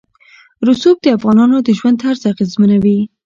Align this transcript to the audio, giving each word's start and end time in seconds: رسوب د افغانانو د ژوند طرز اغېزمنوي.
رسوب 0.67 0.97
د 1.01 1.07
افغانانو 1.17 1.57
د 1.61 1.69
ژوند 1.77 1.97
طرز 2.03 2.21
اغېزمنوي. 2.31 2.99